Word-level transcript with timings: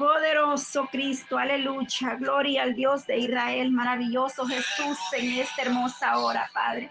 Poderoso 0.00 0.88
Cristo, 0.90 1.36
aleluya, 1.36 2.14
gloria 2.18 2.62
al 2.62 2.74
Dios 2.74 3.06
de 3.06 3.18
Israel, 3.18 3.70
maravilloso 3.70 4.46
Jesús 4.46 4.96
en 5.12 5.40
esta 5.40 5.60
hermosa 5.60 6.16
hora, 6.16 6.48
Padre. 6.54 6.90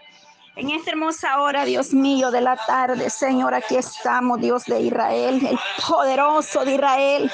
En 0.54 0.70
esta 0.70 0.92
hermosa 0.92 1.40
hora, 1.40 1.64
Dios 1.64 1.92
mío, 1.92 2.30
de 2.30 2.40
la 2.40 2.54
tarde, 2.54 3.10
Señor, 3.10 3.52
aquí 3.52 3.74
estamos, 3.74 4.40
Dios 4.40 4.64
de 4.66 4.82
Israel, 4.82 5.44
el 5.44 5.58
poderoso 5.88 6.64
de 6.64 6.74
Israel, 6.74 7.32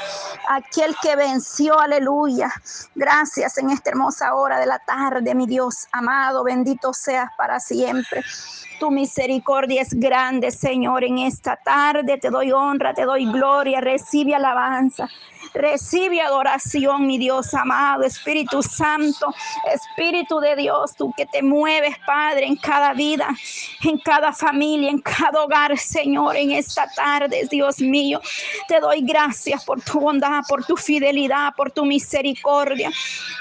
aquel 0.49 0.97
que 1.03 1.15
venció, 1.15 1.79
aleluya. 1.79 2.51
Gracias 2.95 3.59
en 3.59 3.69
esta 3.69 3.91
hermosa 3.91 4.35
hora 4.35 4.59
de 4.59 4.65
la 4.65 4.79
tarde, 4.79 5.35
mi 5.35 5.47
Dios 5.47 5.89
amado, 5.93 6.43
bendito 6.43 6.95
seas 6.95 7.29
para 7.37 7.61
siempre. 7.61 8.25
Tu 8.81 8.91
misericordia 8.91 9.83
es 9.83 9.93
grande, 9.93 10.51
Señor, 10.51 11.05
en 11.05 11.19
esta 11.19 11.57
tarde. 11.57 12.19
Te 12.19 12.31
doy 12.31 12.53
honra, 12.53 12.93
te 12.95 13.05
doy 13.05 13.25
gloria, 13.31 13.81
recibe 13.81 14.35
alabanza. 14.35 15.09
Recibe 15.57 16.21
adoración, 16.21 17.07
mi 17.07 17.17
Dios 17.17 17.55
amado, 17.55 18.05
Espíritu 18.05 18.63
Santo, 18.63 19.35
Espíritu 19.73 20.39
de 20.39 20.55
Dios, 20.55 20.95
tú 20.95 21.15
que 21.17 21.25
te 21.25 21.43
mueves, 21.43 21.97
Padre, 22.07 22.45
en 22.45 22.57
cada 22.57 22.93
vida, 22.93 23.35
en 23.83 23.97
cada 23.99 24.35
familia, 24.35 24.91
en 24.91 24.99
cada 24.99 25.43
hogar, 25.43 25.79
Señor, 25.79 26.37
en 26.37 26.51
esta 26.51 26.87
tarde, 26.95 27.49
Dios 27.51 27.81
mío. 27.81 28.21
Te 28.69 28.81
doy 28.81 29.01
gracias 29.01 29.65
por 29.65 29.81
tu 29.81 29.99
bondad, 29.99 30.43
por 30.47 30.63
tu 30.65 30.77
fidelidad, 30.77 31.55
por 31.57 31.71
tu 31.71 31.87
misericordia. 31.87 32.91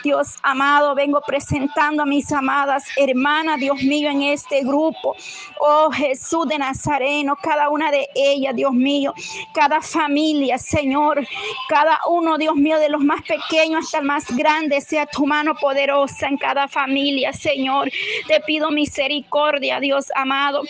Dios 0.01 0.35
amado, 0.41 0.95
vengo 0.95 1.19
presentando 1.19 2.03
a 2.03 2.05
mis 2.05 2.31
amadas 2.31 2.85
hermanas, 2.95 3.59
Dios 3.59 3.81
mío, 3.83 4.09
en 4.09 4.21
este 4.21 4.61
grupo. 4.61 5.15
Oh 5.59 5.91
Jesús 5.91 6.47
de 6.47 6.59
Nazareno, 6.59 7.35
cada 7.41 7.69
una 7.69 7.91
de 7.91 8.07
ellas, 8.15 8.55
Dios 8.55 8.71
mío, 8.71 9.13
cada 9.53 9.81
familia, 9.81 10.57
Señor, 10.57 11.27
cada 11.67 11.99
uno, 12.07 12.37
Dios 12.37 12.55
mío, 12.55 12.79
de 12.79 12.89
los 12.89 13.01
más 13.01 13.21
pequeños 13.23 13.85
hasta 13.85 13.99
el 13.99 14.05
más 14.05 14.25
grande, 14.35 14.81
sea 14.81 15.05
tu 15.05 15.25
mano 15.25 15.55
poderosa 15.55 16.27
en 16.27 16.37
cada 16.37 16.67
familia, 16.67 17.33
Señor. 17.33 17.91
Te 18.27 18.39
pido 18.41 18.71
misericordia, 18.71 19.79
Dios 19.79 20.11
amado 20.15 20.63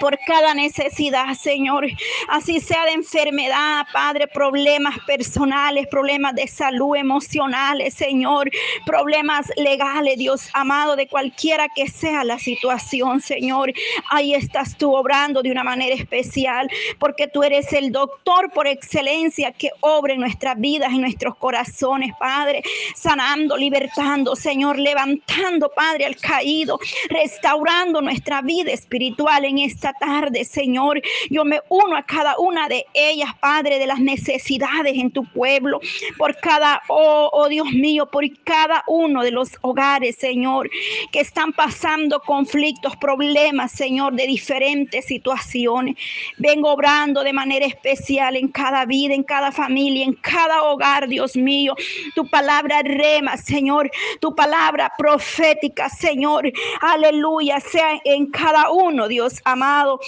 por 0.00 0.18
cada 0.26 0.54
necesidad, 0.54 1.34
Señor. 1.34 1.86
Así 2.28 2.60
sea 2.60 2.84
de 2.84 2.92
enfermedad, 2.92 3.86
Padre, 3.92 4.26
problemas 4.26 4.98
personales, 5.06 5.86
problemas 5.88 6.34
de 6.34 6.46
salud 6.46 6.96
emocionales, 6.96 7.94
Señor, 7.94 8.50
problemas 8.84 9.50
legales, 9.56 10.18
Dios 10.18 10.48
amado, 10.52 10.96
de 10.96 11.08
cualquiera 11.08 11.68
que 11.74 11.88
sea 11.88 12.24
la 12.24 12.38
situación, 12.38 13.20
Señor. 13.20 13.72
Ahí 14.10 14.34
estás 14.34 14.76
tú 14.76 14.94
obrando 14.94 15.42
de 15.42 15.50
una 15.50 15.64
manera 15.64 15.94
especial, 15.94 16.68
porque 16.98 17.26
tú 17.26 17.42
eres 17.42 17.72
el 17.72 17.92
doctor 17.92 18.50
por 18.52 18.66
excelencia 18.66 19.52
que 19.52 19.70
obra 19.80 20.14
nuestras 20.16 20.58
vidas, 20.58 20.92
en 20.92 21.00
nuestros 21.00 21.36
corazones, 21.36 22.12
Padre, 22.18 22.62
sanando, 22.94 23.56
libertando, 23.56 24.36
Señor, 24.36 24.78
levantando, 24.78 25.70
Padre, 25.74 26.06
al 26.06 26.16
caído, 26.16 26.78
restaurando 27.08 28.00
nuestra 28.00 28.42
vida 28.42 28.72
espiritual 28.72 29.44
en 29.44 29.58
este 29.58 29.77
esta 29.78 29.92
tarde, 29.92 30.44
Señor. 30.44 31.00
Yo 31.30 31.44
me 31.44 31.60
uno 31.68 31.96
a 31.96 32.02
cada 32.02 32.36
una 32.38 32.68
de 32.68 32.84
ellas, 32.94 33.30
Padre, 33.40 33.78
de 33.78 33.86
las 33.86 34.00
necesidades 34.00 34.94
en 34.96 35.12
tu 35.12 35.24
pueblo, 35.24 35.80
por 36.16 36.36
cada, 36.36 36.82
oh, 36.88 37.30
oh 37.32 37.48
Dios 37.48 37.70
mío, 37.70 38.06
por 38.10 38.24
cada 38.42 38.82
uno 38.88 39.22
de 39.22 39.30
los 39.30 39.50
hogares, 39.60 40.16
Señor, 40.16 40.68
que 41.12 41.20
están 41.20 41.52
pasando 41.52 42.20
conflictos, 42.20 42.96
problemas, 42.96 43.70
Señor, 43.70 44.14
de 44.14 44.26
diferentes 44.26 45.04
situaciones. 45.06 45.94
Vengo 46.38 46.72
obrando 46.72 47.22
de 47.22 47.32
manera 47.32 47.64
especial 47.64 48.34
en 48.34 48.48
cada 48.48 48.84
vida, 48.84 49.14
en 49.14 49.22
cada 49.22 49.52
familia, 49.52 50.04
en 50.04 50.14
cada 50.14 50.64
hogar, 50.64 51.06
Dios 51.06 51.36
mío. 51.36 51.76
Tu 52.16 52.28
palabra 52.28 52.82
rema, 52.82 53.36
Señor, 53.36 53.88
tu 54.20 54.34
palabra 54.34 54.92
profética, 54.98 55.88
Señor. 55.88 56.50
Aleluya, 56.80 57.60
sea 57.60 58.00
en 58.04 58.26
cada 58.26 58.70
uno, 58.70 59.06
Dios 59.06 59.40
amado 59.44 59.67
falam 59.68 59.98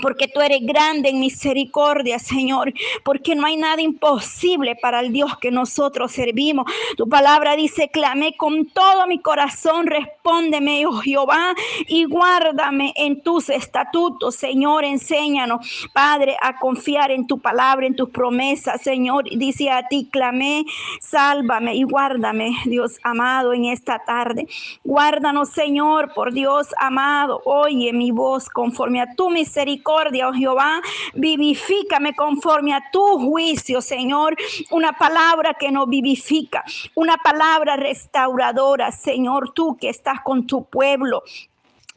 porque 0.00 0.28
tú 0.28 0.40
eres 0.40 0.60
grande 0.62 1.08
en 1.10 1.20
misericordia, 1.20 2.18
Señor, 2.18 2.72
porque 3.04 3.34
no 3.34 3.46
hay 3.46 3.56
nada 3.56 3.80
imposible 3.80 4.76
para 4.76 5.00
el 5.00 5.12
Dios 5.12 5.36
que 5.38 5.50
nosotros 5.50 6.12
servimos. 6.12 6.66
Tu 6.96 7.08
palabra 7.08 7.56
dice, 7.56 7.88
clamé 7.88 8.36
con 8.36 8.66
todo 8.66 9.06
mi 9.06 9.20
corazón, 9.20 9.86
respóndeme, 9.86 10.86
oh 10.86 10.98
Jehová, 10.98 11.54
y 11.86 12.04
guárdame 12.04 12.92
en 12.96 13.22
tus 13.22 13.48
estatutos, 13.48 14.36
Señor, 14.36 14.84
enséñanos, 14.84 15.88
Padre, 15.92 16.36
a 16.42 16.58
confiar 16.58 17.10
en 17.10 17.26
tu 17.26 17.38
palabra, 17.38 17.86
en 17.86 17.96
tus 17.96 18.10
promesas, 18.10 18.82
Señor. 18.82 19.24
Dice 19.30 19.70
a 19.70 19.86
ti, 19.88 20.08
clamé, 20.10 20.64
sálvame 21.00 21.74
y 21.74 21.82
guárdame, 21.82 22.52
Dios 22.64 22.98
amado, 23.02 23.52
en 23.52 23.66
esta 23.66 23.98
tarde. 24.00 24.46
Guárdanos, 24.84 25.50
Señor, 25.50 26.12
por 26.14 26.32
Dios 26.32 26.68
amado, 26.78 27.40
oye 27.44 27.92
mi 27.92 28.10
voz 28.10 28.48
conforme 28.48 29.00
a 29.00 29.14
tu 29.14 29.30
misericordia 29.30 29.87
oh 29.88 30.32
Jehová. 30.32 30.80
Vivifícame 31.14 32.14
conforme 32.14 32.74
a 32.74 32.82
tu 32.92 33.18
juicio, 33.18 33.80
Señor. 33.80 34.36
Una 34.70 34.92
palabra 34.92 35.54
que 35.54 35.70
nos 35.70 35.88
vivifica, 35.88 36.64
una 36.94 37.16
palabra 37.16 37.76
restauradora, 37.76 38.92
Señor, 38.92 39.52
tú 39.54 39.76
que 39.76 39.88
estás 39.88 40.20
con 40.22 40.46
tu 40.46 40.64
pueblo. 40.64 41.22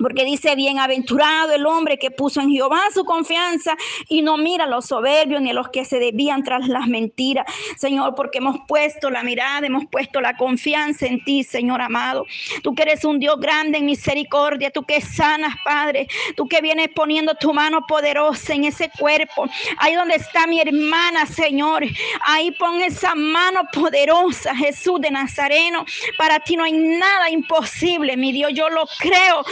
Porque 0.02 0.26
dice, 0.26 0.56
bienaventurado 0.56 1.54
el 1.54 1.66
hombre 1.66 1.98
que 1.98 2.12
puso 2.12 2.42
en 2.42 2.50
Jehová 2.50 2.82
su 2.94 3.06
confianza 3.06 3.76
y 4.08 4.22
no 4.22 4.38
mira 4.38 4.66
a 4.66 4.68
los 4.68 4.86
soberbios 4.86 5.42
ni 5.42 5.52
a 5.52 5.54
los 5.54 5.70
que 5.70 5.86
se 5.86 6.00
desvían 6.00 6.44
tras 6.44 6.68
las 6.68 6.88
mentiras. 6.88 7.46
Señor, 7.78 8.16
porque 8.16 8.40
hemos 8.40 8.58
puesto 8.68 9.10
la 9.10 9.24
mirada, 9.24 9.68
hemos 9.68 9.86
puesto 9.92 10.22
la 10.22 10.36
confianza 10.38 11.06
en 11.06 11.24
ti, 11.24 11.44
Señor 11.44 11.82
amado. 11.82 12.26
Tú 12.64 12.74
que 12.76 12.84
eres 12.84 13.06
un 13.06 13.20
Dios 13.20 13.40
grande 13.40 13.78
en 13.78 13.86
misericordia, 13.86 14.72
tú 14.72 14.84
que 14.84 15.02
sanas, 15.02 15.56
Padre. 15.64 16.08
Tú 16.36 16.48
que 16.48 16.62
vienes 16.62 16.90
poniendo 16.90 17.36
tu 17.36 17.54
mano 17.54 17.86
poderosa 17.88 18.54
en 18.54 18.66
ese 18.66 18.90
cuerpo. 18.98 19.48
Ahí 19.78 19.96
donde 19.96 20.16
está 20.16 20.48
mi 20.48 20.60
hermana, 20.60 21.26
Señor. 21.26 21.84
Ahí 22.26 22.52
pon 22.52 22.82
esa 22.82 23.16
mano 23.16 23.62
poderosa, 23.72 24.56
Jesús 24.56 25.00
de 25.02 25.12
Nazareno. 25.12 25.86
Para 26.18 26.40
ti 26.40 26.56
no 26.56 26.64
hay 26.64 26.74
nada 26.74 27.30
imposible, 27.30 28.18
mi 28.18 28.32
Dios. 28.32 28.52
Yo 28.54 28.70
lo 28.70 28.86
creo 29.00 29.44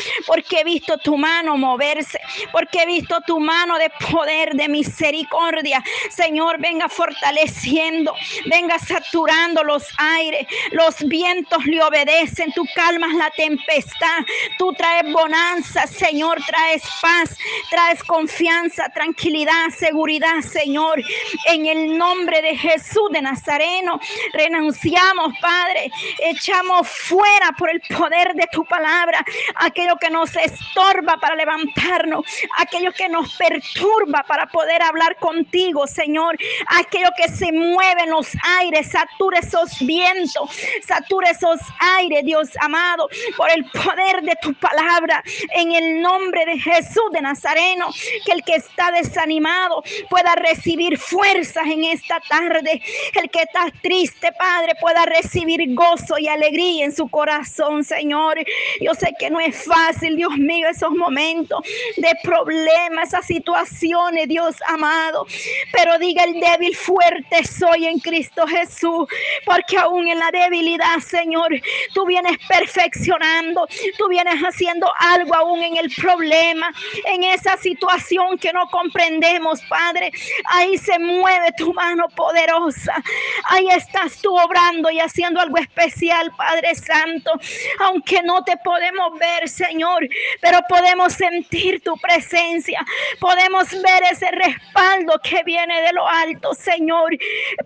he 0.52 0.64
visto 0.64 0.98
tu 0.98 1.18
mano 1.18 1.58
moverse, 1.58 2.20
porque 2.52 2.84
he 2.84 2.86
visto 2.86 3.20
tu 3.26 3.40
mano 3.40 3.78
de 3.78 3.90
poder, 4.12 4.54
de 4.54 4.68
misericordia. 4.68 5.84
Señor, 6.10 6.60
venga 6.60 6.90
fortaleciendo, 6.90 8.14
venga 8.46 8.80
saturando 8.80 9.64
los 9.64 9.84
aires, 9.98 10.48
los 10.72 10.98
vientos 11.08 11.66
le 11.66 11.82
obedecen, 11.84 12.52
tú 12.54 12.66
calmas 12.76 13.14
la 13.14 13.30
tempestad, 13.32 14.20
tú 14.58 14.74
traes 14.74 15.12
bonanza, 15.12 15.88
Señor, 15.88 16.40
traes 16.46 16.84
paz, 17.02 17.38
traes 17.70 18.04
confianza, 18.04 18.90
tranquilidad, 18.90 19.70
seguridad, 19.78 20.42
Señor. 20.42 21.02
En 21.48 21.66
el 21.66 21.98
nombre 21.98 22.42
de 22.42 22.56
Jesús 22.56 23.10
de 23.12 23.22
Nazareno, 23.22 24.00
renunciamos, 24.34 25.34
Padre, 25.42 25.92
echamos 26.20 26.88
fuera 26.88 27.52
por 27.58 27.70
el 27.70 27.82
poder 27.82 28.34
de 28.34 28.48
tu 28.52 28.66
palabra 28.66 29.24
aquello 29.56 29.98
que 29.98 30.10
nos 30.10 30.29
estorba 30.36 31.18
para 31.18 31.36
levantarnos, 31.36 32.26
aquello 32.58 32.92
que 32.92 33.10
nos 33.10 33.34
perturba 33.36 34.24
para 34.28 34.48
poder 34.48 34.82
hablar 34.82 35.18
contigo, 35.18 35.88
Señor, 35.88 36.38
aquello 36.68 37.10
que 37.18 37.30
se 37.30 37.52
mueve 37.52 38.04
en 38.04 38.12
los 38.12 38.30
aires, 38.60 38.92
satura 38.92 39.40
esos 39.40 39.78
vientos, 39.80 40.50
satura 40.86 41.32
esos 41.32 41.60
aires, 41.98 42.24
Dios 42.24 42.50
amado, 42.62 43.10
por 43.38 43.50
el 43.52 43.66
poder 43.66 44.22
de 44.24 44.36
tu 44.42 44.54
palabra, 44.56 45.24
en 45.56 45.72
el 45.74 46.02
nombre 46.02 46.46
de 46.46 46.60
Jesús 46.60 47.12
de 47.12 47.22
Nazareno, 47.22 47.88
que 48.26 48.32
el 48.32 48.44
que 48.44 48.56
está 48.56 48.92
desanimado 48.92 49.84
pueda 50.10 50.36
recibir 50.36 50.98
fuerzas 50.98 51.66
en 51.66 51.84
esta 51.86 52.20
tarde, 52.22 52.82
el 53.16 53.30
que 53.30 53.42
está 53.42 53.66
triste, 53.82 54.32
Padre, 54.38 54.74
pueda 54.82 55.06
recibir 55.06 55.74
gozo 55.74 56.18
y 56.18 56.28
alegría 56.28 56.86
en 56.86 56.96
su 56.96 57.08
corazón, 57.08 57.84
Señor. 57.84 58.38
Yo 58.82 58.94
sé 58.94 59.14
que 59.18 59.30
no 59.30 59.40
es 59.40 59.66
fácil, 59.66 60.18
Dios 60.20 60.38
mío, 60.38 60.68
esos 60.68 60.92
momentos 60.92 61.62
de 61.96 62.12
problemas, 62.24 63.08
esas 63.08 63.26
situaciones, 63.26 64.28
Dios 64.28 64.54
amado. 64.68 65.26
Pero 65.72 65.98
diga 65.98 66.26
el 66.26 66.42
débil, 66.42 66.76
fuerte 66.76 67.46
soy 67.46 67.86
en 67.86 68.00
Cristo 68.00 68.46
Jesús, 68.46 69.08
porque 69.46 69.78
aún 69.78 70.10
en 70.10 70.20
la 70.20 70.30
debilidad, 70.32 71.00
Señor, 71.00 71.50
tú 71.94 72.06
vienes 72.06 72.38
perfeccionando, 72.50 73.66
tú 73.98 74.10
vienes 74.10 74.36
haciendo 74.42 74.92
algo 75.00 75.34
aún 75.36 75.64
en 75.64 75.78
el 75.78 75.90
problema, 75.96 76.70
en 77.06 77.24
esa 77.24 77.56
situación 77.56 78.38
que 78.40 78.52
no 78.52 78.68
comprendemos, 78.70 79.62
Padre. 79.70 80.12
Ahí 80.52 80.78
se 80.78 81.00
mueve 81.00 81.54
tu 81.58 81.74
mano 81.74 82.10
poderosa. 82.10 83.02
Ahí 83.46 83.68
estás 83.70 84.18
tú 84.22 84.38
obrando 84.38 84.92
y 84.92 85.00
haciendo 85.00 85.40
algo 85.40 85.58
especial, 85.58 86.30
Padre 86.36 86.76
Santo. 86.76 87.32
Aunque 87.80 88.22
no 88.24 88.44
te 88.44 88.58
podemos 88.58 89.18
ver, 89.18 89.48
Señor, 89.48 89.99
Pero 90.42 90.60
podemos 90.68 91.14
sentir 91.14 91.82
tu 91.82 91.96
presencia, 91.98 92.86
podemos 93.20 93.70
ver 93.72 94.04
ese 94.12 94.30
respaldo 94.32 95.20
que 95.24 95.44
viene 95.44 95.82
de 95.82 95.94
lo 95.94 96.08
alto, 96.08 96.54
Señor. 96.54 97.18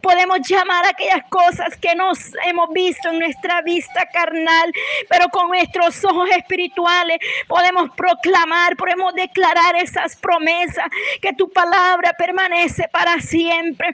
Podemos 0.02 0.40
llamar 0.48 0.86
aquellas 0.86 1.24
cosas 1.30 1.76
que 1.78 1.96
nos 1.96 2.20
hemos 2.46 2.70
visto 2.74 3.10
en 3.10 3.20
nuestra 3.20 3.62
vista 3.62 4.08
carnal, 4.12 4.74
pero 5.10 5.28
con 5.30 5.48
nuestros 5.48 6.04
ojos 6.06 6.30
espirituales 6.32 7.20
podemos 7.48 7.90
proclamar, 7.96 8.76
podemos 8.76 9.14
declarar 9.16 9.76
esas 9.76 10.16
promesas, 10.16 10.86
que 11.22 11.34
tu 11.34 11.50
palabra 11.52 12.14
permanece 12.18 12.88
para 12.92 13.20
siempre. 13.20 13.94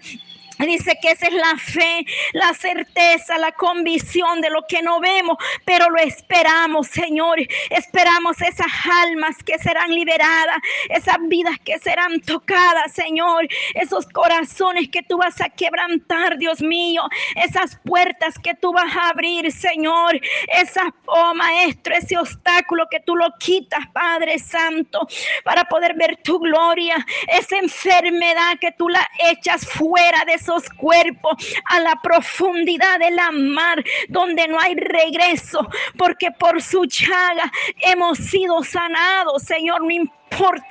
Dice 0.60 0.98
que 1.02 1.12
esa 1.12 1.28
es 1.28 1.34
la 1.34 1.58
fe, 1.58 2.06
la 2.34 2.54
certeza, 2.54 3.38
la 3.38 3.52
convicción 3.54 4.42
de 4.42 4.50
lo 4.50 4.66
que 4.68 4.82
no 4.82 5.00
vemos, 5.00 5.38
pero 5.66 5.90
lo 5.90 5.98
esperamos, 5.98 6.88
Señor. 6.88 7.40
Esperamos 7.70 8.42
esas 8.42 8.68
almas 9.04 9.38
que 9.44 9.58
serán 9.58 9.90
liberadas, 9.92 10.58
esas 10.90 11.18
vidas 11.28 11.56
que 11.64 11.80
serán 11.80 12.20
tocadas, 12.22 12.92
Señor. 12.92 13.48
Esos 13.74 14.06
corazones 14.08 14.90
que 14.90 15.02
tú 15.02 15.18
vas 15.18 15.40
a 15.40 15.50
quebrantar, 15.50 16.38
Dios 16.38 16.62
mío. 16.62 17.04
Esas 17.36 17.80
puertas 17.86 18.38
que 18.38 18.54
tú 18.54 18.74
vas 18.74 18.94
a 18.96 19.10
abrir, 19.10 19.52
Señor. 19.52 20.20
Esa, 20.48 20.94
oh 21.06 21.34
Maestro, 21.36 21.96
ese 21.96 22.18
obstáculo 22.18 22.88
que 22.92 23.00
tú 23.00 23.16
lo 23.16 23.28
quitas, 23.40 23.88
Padre 23.94 24.38
Santo, 24.40 25.08
para 25.44 25.64
poder 25.66 25.96
ver 25.96 26.18
tu 26.22 26.38
gloria. 26.38 27.06
Esa 27.28 27.58
enfermedad 27.58 28.60
que 28.60 28.74
tú 28.74 28.90
la 28.90 29.08
echas 29.32 29.66
fuera 29.66 30.24
de 30.26 30.38
cuerpos 30.78 31.34
a 31.66 31.80
la 31.80 31.96
profundidad 32.02 33.00
de 33.00 33.12
la 33.12 33.32
mar, 33.32 33.84
donde 34.08 34.48
no 34.48 34.60
hay 34.60 34.76
regreso, 34.76 35.68
porque 35.98 36.32
por 36.32 36.62
su 36.62 36.86
chaga 36.86 37.52
hemos 37.82 38.18
sido 38.18 38.64
sanados, 38.64 39.44
Señor. 39.44 39.82
No 39.82 39.92
importa 39.92 40.19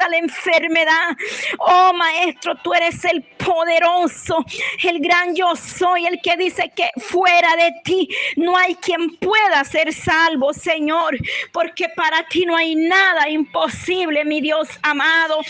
la 0.09 0.17
enfermedad. 0.17 1.17
Oh 1.59 1.93
Maestro, 1.93 2.55
tú 2.63 2.73
eres 2.75 3.05
el 3.05 3.23
poderoso, 3.23 4.45
el 4.83 5.01
gran 5.01 5.35
yo 5.35 5.55
soy, 5.57 6.07
el 6.07 6.21
que 6.23 6.37
dice 6.37 6.71
que 6.75 6.91
fuera 6.97 7.57
de 7.57 7.73
ti 7.85 8.09
no 8.37 8.57
hay 8.57 8.75
quien 8.77 9.17
pueda 9.17 9.65
ser 9.65 9.93
salvo, 9.93 10.53
Señor, 10.53 11.17
porque 11.53 11.89
para 11.91 12.27
ti 12.29 12.45
no 12.47 12.57
hay 12.57 12.75
nada 12.75 13.29
imposible, 13.29 14.25
mi 14.25 14.41
Dios 14.41 14.69
amado. 14.83 15.41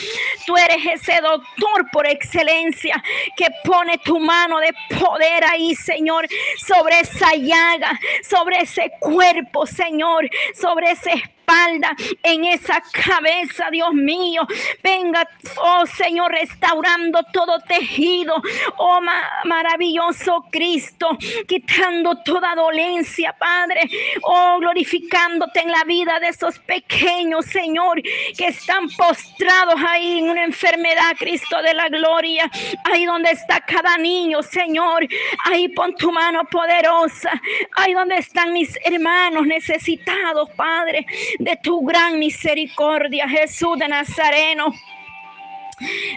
Tú 0.46 0.56
eres 0.56 1.00
ese 1.00 1.20
doctor 1.20 1.90
por 1.92 2.06
excelencia 2.06 3.02
que 3.36 3.46
pone 3.64 3.98
tu 3.98 4.18
mano 4.18 4.58
de 4.58 4.72
poder 4.98 5.44
ahí, 5.44 5.74
Señor, 5.74 6.26
sobre 6.56 7.00
esa 7.00 7.34
llaga, 7.34 7.98
sobre 8.28 8.62
ese 8.62 8.90
cuerpo, 9.00 9.66
Señor, 9.66 10.28
sobre 10.54 10.92
ese 10.92 11.22
espalda, 11.48 11.96
en 12.22 12.44
esa 12.44 12.82
cabeza, 12.92 13.68
Dios 13.70 13.92
mío. 13.92 14.42
Venga, 14.82 15.26
oh 15.62 15.86
Señor, 15.86 16.32
restaurando 16.32 17.22
todo 17.32 17.58
tejido. 17.60 18.34
Oh 18.76 19.00
maravilloso 19.44 20.44
Cristo, 20.50 21.16
quitando 21.46 22.16
toda 22.22 22.54
dolencia, 22.54 23.34
Padre. 23.38 23.88
Oh, 24.22 24.58
glorificándote 24.60 25.60
en 25.60 25.70
la 25.70 25.84
vida 25.84 26.18
de 26.20 26.28
esos 26.28 26.58
pequeños, 26.60 27.46
Señor, 27.46 28.02
que 28.36 28.48
están 28.48 28.88
postrados 28.90 29.80
ahí 29.86 30.18
en 30.18 30.30
una 30.30 30.44
enfermedad, 30.44 31.16
Cristo 31.18 31.62
de 31.62 31.74
la 31.74 31.88
gloria. 31.88 32.50
Ahí 32.84 33.04
donde 33.04 33.30
está 33.30 33.60
cada 33.60 33.96
niño, 33.96 34.42
Señor. 34.42 35.06
Ahí 35.44 35.68
pon 35.68 35.94
tu 35.94 36.12
mano 36.12 36.44
poderosa. 36.44 37.30
Ahí 37.76 37.94
donde 37.94 38.16
están 38.16 38.52
mis 38.52 38.76
hermanos 38.84 39.46
necesitados, 39.46 40.50
Padre 40.50 41.06
de 41.38 41.56
tu 41.62 41.84
gran 41.84 42.18
misericordia, 42.18 43.28
Jesús 43.28 43.78
de 43.78 43.88
Nazareno. 43.88 44.74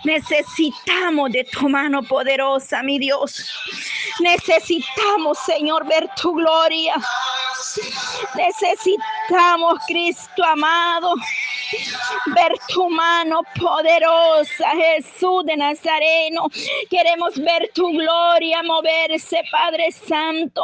Necesitamos 0.04 1.32
de 1.32 1.44
tu 1.44 1.70
mano 1.70 2.02
poderosa, 2.04 2.82
mi 2.82 2.98
Dios. 2.98 3.48
Necesitamos, 4.20 5.38
Señor, 5.46 5.88
ver 5.88 6.10
tu 6.20 6.34
gloria. 6.34 6.96
Necesitamos, 8.36 9.80
Cristo 9.88 10.44
amado, 10.44 11.14
ver 12.36 12.54
tu 12.68 12.90
mano 12.90 13.42
poderosa, 13.60 14.70
Jesús 14.72 15.46
de 15.46 15.58
Nazareno. 15.58 16.48
Queremos 16.90 17.36
ver 17.36 17.70
tu 17.74 17.92
gloria 17.92 18.62
moverse, 18.64 19.42
Padre 19.52 19.92
Santo. 19.92 20.64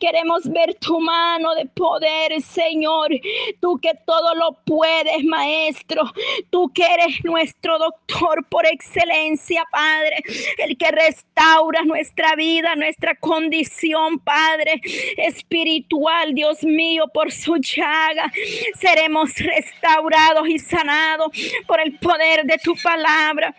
Queremos 0.00 0.48
ver 0.48 0.74
tu 0.74 1.00
mano 1.00 1.54
de 1.54 1.66
poder, 1.66 2.40
Señor. 2.42 3.08
Tú 3.60 3.78
que 3.78 3.92
todo 4.06 4.34
lo 4.34 4.58
puedes, 4.64 5.24
Maestro. 5.24 6.02
Tú 6.50 6.70
que 6.72 6.84
eres 6.84 7.24
nuestro 7.24 7.78
doctor 7.78 8.46
por 8.48 8.66
excelencia, 8.66 9.64
Padre. 9.70 10.22
El 10.58 10.76
que 10.76 10.90
restaura 10.90 11.82
nuestra 11.84 12.34
vida, 12.36 12.74
nuestra 12.76 13.14
condición, 13.16 14.18
Padre, 14.18 14.80
espiritual, 15.16 16.34
Dios 16.34 16.62
mío, 16.62 17.04
por 17.12 17.32
su 17.32 17.56
llaga. 17.56 18.30
Seremos 18.80 19.34
restaurados 19.36 20.47
y 20.48 20.58
sanados 20.58 21.30
por 21.66 21.80
el 21.80 21.98
poder 21.98 22.44
de 22.44 22.58
tu 22.58 22.74
palabra. 22.76 23.54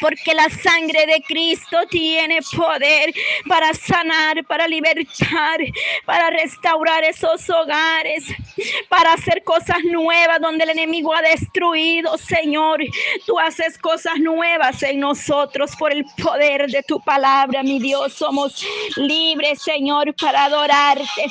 Porque 0.00 0.34
la 0.34 0.48
sangre 0.50 1.06
de 1.06 1.22
Cristo 1.22 1.78
tiene 1.90 2.40
poder 2.56 3.12
para 3.46 3.72
sanar, 3.74 4.44
para 4.46 4.66
libertar, 4.66 5.58
para 6.04 6.30
restaurar 6.30 7.04
esos 7.04 7.48
hogares, 7.50 8.24
para 8.88 9.12
hacer 9.14 9.42
cosas 9.44 9.78
nuevas 9.84 10.40
donde 10.40 10.64
el 10.64 10.70
enemigo 10.70 11.14
ha 11.14 11.22
destruido, 11.22 12.16
Señor. 12.18 12.80
Tú 13.26 13.38
haces 13.38 13.78
cosas 13.78 14.18
nuevas 14.18 14.82
en 14.82 15.00
nosotros 15.00 15.74
por 15.76 15.92
el 15.92 16.04
poder 16.22 16.68
de 16.70 16.82
tu 16.82 17.00
palabra, 17.00 17.62
mi 17.62 17.78
Dios. 17.78 18.14
Somos 18.14 18.64
libres, 18.96 19.62
Señor, 19.62 20.14
para 20.14 20.44
adorarte, 20.44 21.26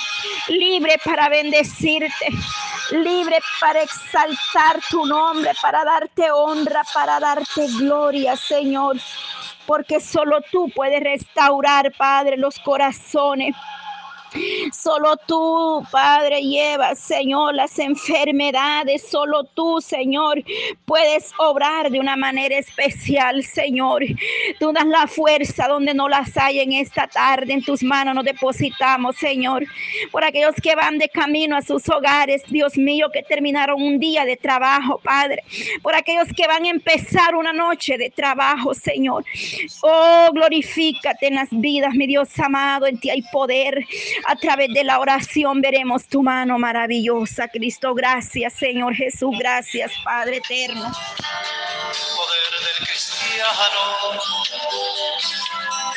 libre 0.47 0.97
para 1.03 1.29
bendecirte, 1.29 2.27
libre 2.91 3.39
para 3.59 3.81
exaltar 3.81 4.79
tu 4.89 5.05
nombre, 5.05 5.51
para 5.61 5.83
darte 5.83 6.31
honra, 6.31 6.83
para 6.93 7.19
darte 7.19 7.67
gloria, 7.77 8.35
Señor, 8.38 8.98
porque 9.66 10.00
solo 10.00 10.39
tú 10.51 10.69
puedes 10.75 11.01
restaurar, 11.01 11.92
Padre, 11.98 12.38
los 12.38 12.57
corazones. 12.60 13.56
Solo 14.74 15.18
tú, 15.25 15.83
Padre, 15.91 16.41
llevas, 16.41 17.00
Señor, 17.00 17.56
las 17.56 17.77
enfermedades. 17.79 19.07
Solo 19.09 19.44
tú, 19.44 19.81
Señor, 19.81 20.44
puedes 20.85 21.31
obrar 21.38 21.89
de 21.89 22.00
una 22.00 22.15
manera 22.15 22.57
especial, 22.57 23.44
Señor. 23.44 24.03
Tú 24.59 24.71
das 24.74 24.85
la 24.85 25.07
fuerza 25.07 25.68
donde 25.68 25.94
no 25.94 26.07
las 26.09 26.35
hay 26.38 26.59
en 26.59 26.74
esta 26.74 27.07
tarde. 27.07 27.53
En 27.53 27.63
tus 27.63 27.83
manos 27.83 28.15
nos 28.15 28.25
depositamos, 28.25 29.15
Señor. 29.15 29.65
Por 30.12 30.24
aquellos 30.24 30.55
que 30.62 30.75
van 30.75 30.98
de 30.98 31.10
camino 31.10 31.55
a 31.55 31.62
sus 31.62 31.88
hogares, 31.89 32.43
Dios 32.48 32.77
mío, 32.77 33.07
que 33.12 33.24
terminaron 33.24 33.81
un 33.81 34.00
día 34.00 34.25
de 34.25 34.38
trabajo, 34.38 35.00
Padre. 35.03 35.43
Por 35.81 35.96
aquellos 35.96 36.27
que 36.36 36.48
van 36.48 36.65
a 36.65 36.69
empezar 36.69 37.36
una 37.36 37.53
noche 37.53 37.98
de 37.98 38.10
trabajo, 38.10 38.74
Señor. 38.74 39.24
Oh, 39.81 40.29
glorifícate 40.34 41.27
en 41.27 41.36
las 41.36 41.50
vidas, 41.51 41.93
mi 41.93 42.07
Dios 42.07 42.27
amado. 42.39 42.88
En 42.88 43.00
ti 43.00 43.10
hay 43.10 43.22
poder. 43.31 43.86
A 44.25 44.36
través 44.36 44.69
de 44.74 44.83
la 44.83 45.00
oración 45.00 45.62
veremos 45.62 46.05
tu 46.07 46.24
mano 46.24 46.57
maravillosa, 46.57 47.47
Cristo. 47.47 47.93
Gracias, 47.93 48.53
Señor 48.53 48.95
Jesús. 48.95 49.36
Gracias, 49.38 49.91
Padre 50.03 50.38
eterno. 50.38 50.91
Poder 52.15 52.53
del 52.59 52.88
cristiano 52.88 54.17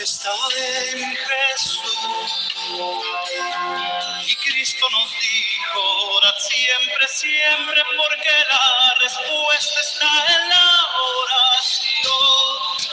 está 0.02 0.30
en 0.92 1.16
Jesús. 1.16 2.50
Y 4.26 4.36
Cristo 4.36 4.86
nos 4.90 5.10
dijo, 5.12 5.80
orad 6.16 6.34
siempre, 6.38 7.08
siempre, 7.08 7.82
porque 7.96 8.30
la 8.48 8.94
respuesta 9.00 9.80
está 9.80 10.08
en 10.34 10.48
la 10.48 10.88
oración. 11.22 12.89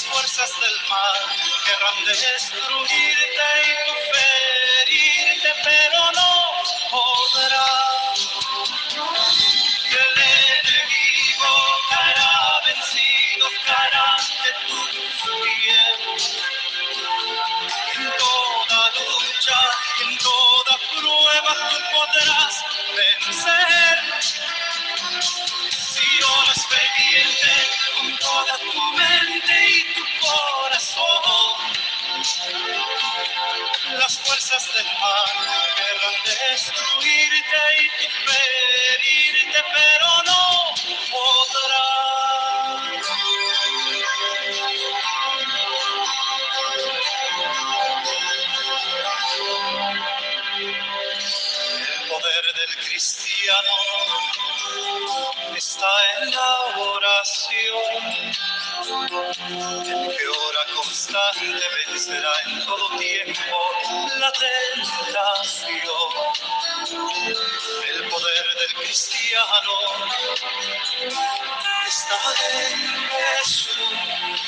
Las 0.00 0.06
fuerzas 0.06 0.50
del 0.60 0.88
mal 0.88 1.18
querrán 1.64 2.04
destruirte 2.04 3.48
y 3.66 3.72
tu 3.86 3.94
ferirte, 4.12 5.52
pero 5.64 6.12
no 6.12 6.30
podrán. 6.90 8.39
Destruirte 36.50 37.62
y 37.78 37.88
tú 37.96 38.06
ferirte, 38.26 39.58
pero 39.72 40.08
no 40.26 40.40
El 41.66 41.69
que 58.90 60.26
ora 60.26 60.64
constante 60.74 61.64
vencerá 61.86 62.32
en 62.46 62.66
todo 62.66 62.98
tiempo 62.98 63.56
la 64.18 64.32
tentación. 64.32 65.86
El 67.86 68.08
poder 68.08 68.46
del 68.58 68.74
cristiano 68.74 69.72
está 71.86 72.18
en 72.52 72.78
Jesús. 73.10 74.40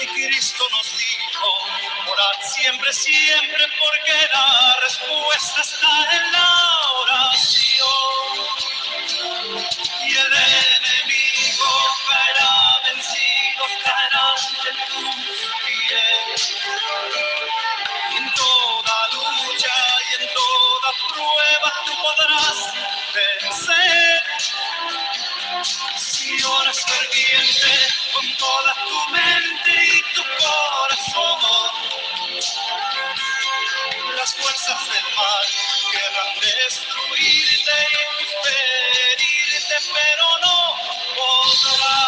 Y 0.00 0.06
Cristo 0.06 0.64
nos 0.70 0.98
dijo, 0.98 1.48
orad 2.12 2.38
siempre, 2.42 2.92
siempre, 2.92 3.66
porque 3.78 4.28
la 4.34 4.76
respuesta 4.82 5.60
está 5.62 6.16
en 6.16 6.32
la 6.32 6.50
oración. 7.00 8.44
Y 10.06 10.16
el 10.16 10.32
enemigo 10.34 11.93
en 18.16 18.34
toda 18.34 19.08
lucha 19.12 19.74
y 20.10 20.22
en 20.22 20.28
toda 20.34 20.88
prueba 21.08 21.72
tú 21.86 21.92
podrás 22.02 22.58
vencer. 23.14 24.22
Si 25.96 26.42
oras 26.42 26.80
ferviente 26.84 27.72
con 28.12 28.36
toda 28.36 28.74
tu 28.74 29.10
mente 29.10 29.72
y 29.84 30.02
tu 30.14 30.22
corazón, 30.38 31.40
las 34.16 34.34
fuerzas 34.34 34.80
del 34.88 35.14
mal 35.16 35.46
querrán 35.92 36.40
destruirte 36.40 37.78
y 38.20 38.24
ferirte, 38.44 39.76
pero 39.94 40.26
no 40.42 40.56
podrán. 41.14 42.03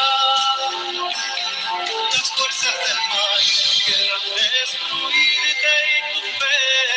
Las 2.37 2.45
fuerzas 2.45 2.75
del 2.87 3.01
mal 3.09 3.45
querrán 3.87 4.21
destruirte 4.37 5.73
y 5.89 6.13
tú 6.13 6.21
ferirte. 6.21 6.96